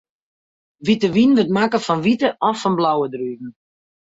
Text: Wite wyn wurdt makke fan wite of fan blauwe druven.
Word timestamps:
Wite 0.85 1.07
wyn 1.15 1.35
wurdt 1.37 1.53
makke 1.55 1.79
fan 1.87 2.03
wite 2.05 2.27
of 2.47 2.59
fan 2.61 2.75
blauwe 2.79 3.07
druven. 3.13 3.51